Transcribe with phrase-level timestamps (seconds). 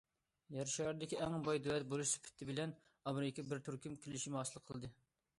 [0.53, 2.73] يەر شارىدىكى ئەڭ باي دۆلەت بولۇش سۈپىتى بىلەن
[3.11, 4.91] ئامېرىكا بىر تۈرلۈك كېلىشىم ھاسىل قىلدى.